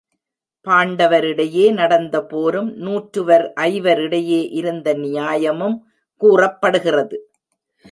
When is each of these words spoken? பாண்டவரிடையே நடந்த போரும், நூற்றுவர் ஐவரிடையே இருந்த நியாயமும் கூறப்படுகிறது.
பாண்டவரிடையே 0.65 1.73
நடந்த 1.73 2.23
போரும், 2.25 2.73
நூற்றுவர் 2.77 3.53
ஐவரிடையே 3.55 4.49
இருந்த 4.51 4.93
நியாயமும் 4.93 5.77
கூறப்படுகிறது. 6.21 7.31